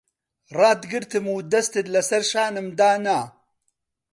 [0.59, 3.19] ڕاتگرتم و دەستت لەسەر شانم دانا...